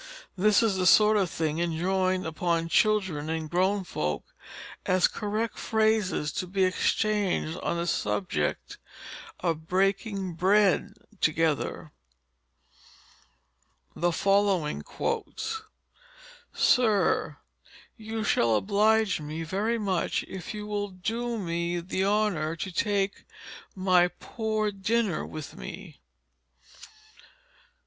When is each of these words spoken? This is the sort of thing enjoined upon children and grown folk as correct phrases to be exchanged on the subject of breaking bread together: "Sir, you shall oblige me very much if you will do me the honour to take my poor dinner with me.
This 0.35 0.63
is 0.63 0.77
the 0.77 0.87
sort 0.87 1.15
of 1.15 1.29
thing 1.29 1.59
enjoined 1.61 2.25
upon 2.25 2.69
children 2.69 3.29
and 3.29 3.47
grown 3.47 3.83
folk 3.83 4.25
as 4.83 5.07
correct 5.07 5.59
phrases 5.59 6.31
to 6.31 6.47
be 6.47 6.63
exchanged 6.63 7.55
on 7.59 7.77
the 7.77 7.85
subject 7.85 8.79
of 9.41 9.67
breaking 9.67 10.33
bread 10.33 10.95
together: 11.21 11.91
"Sir, 16.51 17.37
you 17.95 18.23
shall 18.23 18.55
oblige 18.55 19.19
me 19.21 19.43
very 19.43 19.77
much 19.77 20.23
if 20.27 20.51
you 20.55 20.65
will 20.65 20.87
do 20.87 21.37
me 21.37 21.79
the 21.79 22.03
honour 22.05 22.55
to 22.55 22.71
take 22.71 23.25
my 23.75 24.07
poor 24.07 24.71
dinner 24.71 25.23
with 25.23 25.55
me. 25.55 25.99